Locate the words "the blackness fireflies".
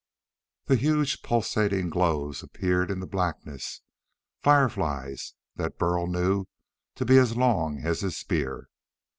3.01-5.35